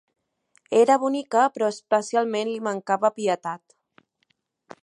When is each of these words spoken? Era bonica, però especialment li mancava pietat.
Era 0.77 0.95
bonica, 1.03 1.43
però 1.57 1.69
especialment 1.75 2.51
li 2.55 2.65
mancava 2.71 3.15
pietat. 3.19 3.81